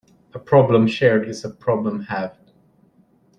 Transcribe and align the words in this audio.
A 0.33 0.39
problem 0.39 0.87
shared 0.87 1.29
is 1.29 1.45
a 1.45 1.49
problem 1.51 1.99
halved. 2.05 2.49